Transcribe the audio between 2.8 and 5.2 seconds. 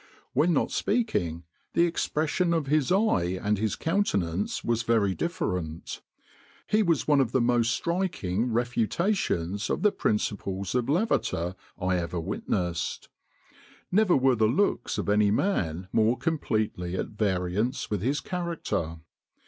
eye and his countenance was very